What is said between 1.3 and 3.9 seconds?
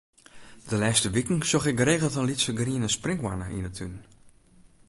sjoch ik geregeld in lytse griene sprinkhoanne yn 'e